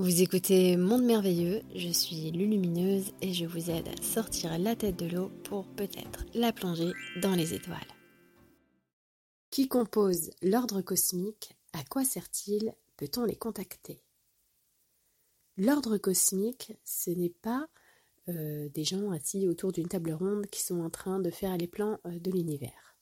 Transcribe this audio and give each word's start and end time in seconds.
Vous 0.00 0.22
écoutez 0.22 0.78
Monde 0.78 1.04
Merveilleux, 1.04 1.60
je 1.74 1.90
suis 1.90 2.30
Lulumineuse 2.30 3.12
et 3.20 3.34
je 3.34 3.44
vous 3.44 3.68
aide 3.68 3.86
à 3.86 4.02
sortir 4.02 4.58
la 4.58 4.74
tête 4.74 4.96
de 4.96 5.04
l'eau 5.04 5.28
pour 5.44 5.66
peut-être 5.74 6.24
la 6.32 6.54
plonger 6.54 6.92
dans 7.20 7.34
les 7.34 7.52
étoiles. 7.52 7.76
Qui 9.50 9.68
compose 9.68 10.30
l'ordre 10.40 10.80
cosmique 10.80 11.54
À 11.74 11.84
quoi 11.84 12.02
sert-il 12.02 12.74
Peut-on 12.96 13.26
les 13.26 13.36
contacter? 13.36 14.02
L'ordre 15.58 15.98
cosmique, 15.98 16.72
ce 16.82 17.10
n'est 17.10 17.34
pas 17.42 17.68
euh, 18.30 18.70
des 18.70 18.84
gens 18.84 19.10
assis 19.10 19.46
autour 19.48 19.70
d'une 19.70 19.88
table 19.88 20.12
ronde 20.12 20.46
qui 20.46 20.62
sont 20.62 20.80
en 20.80 20.88
train 20.88 21.20
de 21.20 21.28
faire 21.28 21.58
les 21.58 21.68
plans 21.68 21.98
euh, 22.06 22.18
de 22.18 22.30
l'univers. 22.30 22.96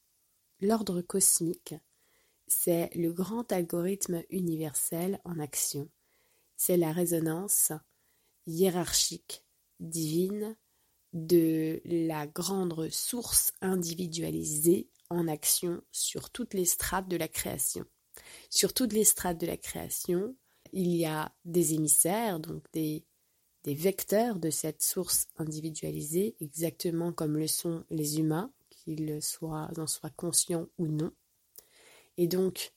L'ordre 0.60 1.00
cosmique, 1.00 1.76
c'est 2.48 2.92
le 2.96 3.12
grand 3.12 3.52
algorithme 3.52 4.24
universel 4.30 5.20
en 5.24 5.38
action 5.38 5.88
c'est 6.58 6.76
la 6.76 6.92
résonance 6.92 7.72
hiérarchique 8.46 9.44
divine 9.80 10.56
de 11.14 11.80
la 11.84 12.26
grande 12.26 12.90
source 12.90 13.52
individualisée 13.62 14.90
en 15.08 15.28
action 15.28 15.80
sur 15.92 16.30
toutes 16.30 16.52
les 16.52 16.66
strates 16.66 17.08
de 17.08 17.16
la 17.16 17.28
création. 17.28 17.86
Sur 18.50 18.74
toutes 18.74 18.92
les 18.92 19.04
strates 19.04 19.40
de 19.40 19.46
la 19.46 19.56
création, 19.56 20.36
il 20.72 20.94
y 20.94 21.06
a 21.06 21.32
des 21.44 21.74
émissaires, 21.74 22.40
donc 22.40 22.62
des, 22.72 23.04
vecteurs 23.64 24.38
de 24.38 24.48
cette 24.48 24.82
source 24.82 25.26
individualisée, 25.36 26.36
exactement 26.40 27.12
comme 27.12 27.36
le 27.36 27.46
sont 27.46 27.84
les 27.90 28.18
humains, 28.18 28.50
qu'ils 28.70 29.20
en 29.42 29.86
soient 29.86 30.10
conscients 30.16 30.68
ou 30.78 30.86
non. 30.86 31.12
Et 32.16 32.28
donc, 32.28 32.72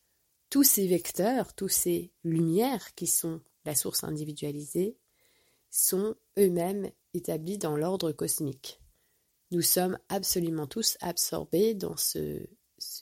tous 0.49 0.63
ces 0.63 0.87
vecteurs, 0.87 1.53
tous 1.55 1.69
ces 1.69 2.11
lumières 2.25 2.93
qui 2.93 3.07
sont 3.07 3.41
la 3.65 3.75
source 3.75 4.03
individualisée, 4.03 4.97
sont 5.69 6.15
eux-mêmes 6.37 6.91
établis 7.13 7.57
dans 7.57 7.75
l'ordre 7.77 8.11
cosmique. 8.11 8.81
Nous 9.51 9.61
sommes 9.61 9.97
absolument 10.09 10.67
tous 10.67 10.97
absorbés 11.01 11.73
dans 11.73 11.97
ce, 11.97 12.47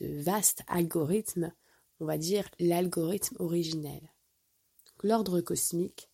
vaste 0.01 0.63
algorithme, 0.67 1.53
on 1.99 2.05
va 2.05 2.17
dire 2.17 2.49
l'algorithme 2.59 3.37
originel. 3.39 4.13
L'ordre 5.03 5.41
cosmique, 5.41 6.09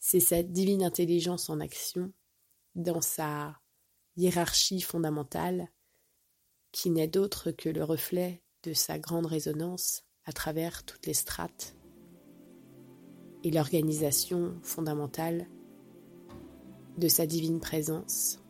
c'est 0.00 0.20
cette 0.20 0.52
divine 0.52 0.82
intelligence 0.82 1.48
en 1.48 1.60
action 1.60 2.12
dans 2.74 3.00
sa 3.00 3.60
hiérarchie 4.16 4.80
fondamentale 4.80 5.70
qui 6.72 6.90
n'est 6.90 7.08
d'autre 7.08 7.50
que 7.50 7.68
le 7.68 7.84
reflet 7.84 8.42
de 8.64 8.72
sa 8.72 8.98
grande 8.98 9.26
résonance 9.26 10.02
à 10.24 10.32
travers 10.32 10.84
toutes 10.84 11.06
les 11.06 11.14
strates 11.14 11.77
et 13.44 13.50
l'organisation 13.50 14.54
fondamentale 14.62 15.46
de 16.98 17.08
sa 17.08 17.26
divine 17.26 17.60
présence 17.60 18.40